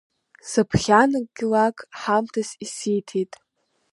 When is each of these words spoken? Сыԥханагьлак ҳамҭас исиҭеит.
Сыԥханагьлак 0.49 1.77
ҳамҭас 1.99 2.49
исиҭеит. 2.65 3.33